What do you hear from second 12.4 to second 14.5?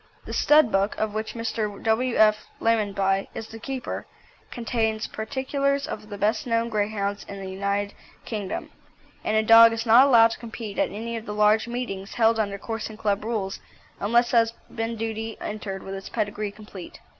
Coursing Club rules unless it